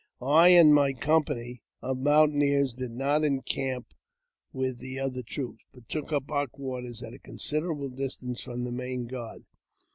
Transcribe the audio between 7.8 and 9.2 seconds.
distance from the main